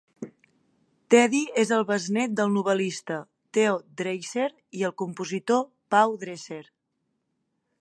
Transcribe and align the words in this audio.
Tedi 1.15 1.41
és 1.63 1.71
el 1.75 1.83
besnét 1.89 2.33
del 2.39 2.49
novel·lista 2.55 3.17
Teo 3.57 3.77
Dreiser 4.01 4.49
i 4.81 4.83
el 4.89 4.95
compositor 5.03 5.63
Pau 5.97 6.17
Dresser. 6.25 6.63